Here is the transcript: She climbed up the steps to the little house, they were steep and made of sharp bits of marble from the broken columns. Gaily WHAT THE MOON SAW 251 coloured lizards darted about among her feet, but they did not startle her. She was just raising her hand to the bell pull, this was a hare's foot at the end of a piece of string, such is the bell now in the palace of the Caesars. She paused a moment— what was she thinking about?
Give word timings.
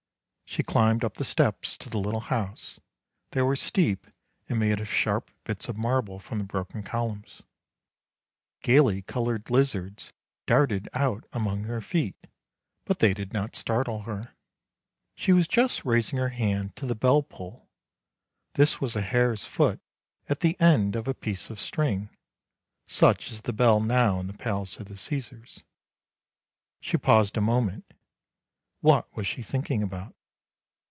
She 0.43 0.63
climbed 0.63 1.05
up 1.05 1.13
the 1.15 1.23
steps 1.23 1.77
to 1.77 1.89
the 1.89 1.97
little 1.97 2.19
house, 2.19 2.81
they 3.31 3.41
were 3.41 3.55
steep 3.55 4.05
and 4.49 4.59
made 4.59 4.81
of 4.81 4.89
sharp 4.89 5.31
bits 5.45 5.69
of 5.69 5.77
marble 5.77 6.19
from 6.19 6.39
the 6.39 6.43
broken 6.43 6.83
columns. 6.83 7.41
Gaily 8.61 8.95
WHAT 8.97 9.07
THE 9.07 9.15
MOON 9.21 9.25
SAW 9.27 9.37
251 9.45 9.45
coloured 9.47 9.49
lizards 9.81 10.13
darted 10.45 10.87
about 10.87 11.23
among 11.31 11.63
her 11.63 11.79
feet, 11.79 12.17
but 12.83 12.99
they 12.99 13.13
did 13.13 13.31
not 13.31 13.55
startle 13.55 14.01
her. 14.01 14.33
She 15.15 15.31
was 15.31 15.47
just 15.47 15.85
raising 15.85 16.19
her 16.19 16.27
hand 16.35 16.75
to 16.75 16.85
the 16.85 16.95
bell 16.95 17.23
pull, 17.23 17.69
this 18.55 18.81
was 18.81 18.97
a 18.97 19.01
hare's 19.01 19.45
foot 19.45 19.79
at 20.27 20.41
the 20.41 20.59
end 20.59 20.97
of 20.97 21.07
a 21.07 21.13
piece 21.13 21.49
of 21.49 21.61
string, 21.61 22.09
such 22.85 23.31
is 23.31 23.39
the 23.43 23.53
bell 23.53 23.79
now 23.79 24.19
in 24.19 24.27
the 24.27 24.33
palace 24.33 24.79
of 24.81 24.87
the 24.87 24.97
Caesars. 24.97 25.63
She 26.81 26.97
paused 26.97 27.37
a 27.37 27.41
moment— 27.41 27.93
what 28.81 29.07
was 29.15 29.25
she 29.27 29.41
thinking 29.43 29.81
about? 29.81 30.13